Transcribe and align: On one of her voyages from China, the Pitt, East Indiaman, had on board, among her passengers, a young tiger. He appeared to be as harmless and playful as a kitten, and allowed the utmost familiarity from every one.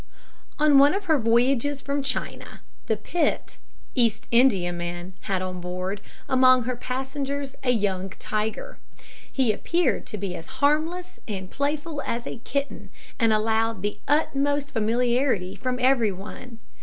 On 0.57 0.79
one 0.79 0.95
of 0.95 1.05
her 1.05 1.19
voyages 1.19 1.79
from 1.79 2.01
China, 2.01 2.61
the 2.87 2.97
Pitt, 2.97 3.59
East 3.93 4.27
Indiaman, 4.31 5.13
had 5.29 5.43
on 5.43 5.61
board, 5.61 6.01
among 6.27 6.63
her 6.63 6.75
passengers, 6.75 7.55
a 7.63 7.69
young 7.69 8.09
tiger. 8.17 8.79
He 9.31 9.53
appeared 9.53 10.07
to 10.07 10.17
be 10.17 10.35
as 10.35 10.47
harmless 10.57 11.19
and 11.27 11.51
playful 11.51 12.01
as 12.01 12.25
a 12.25 12.37
kitten, 12.43 12.89
and 13.19 13.31
allowed 13.31 13.83
the 13.83 13.99
utmost 14.07 14.71
familiarity 14.71 15.55
from 15.55 15.77
every 15.79 16.11
one. 16.11 16.57